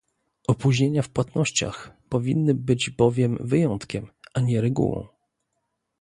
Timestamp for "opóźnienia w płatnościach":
0.47-1.97